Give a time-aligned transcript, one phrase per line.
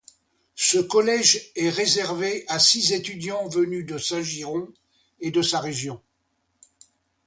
[0.55, 4.73] Ce collège est réservé à six étudiants venus de Saint-Girons
[5.19, 6.01] et de sa région.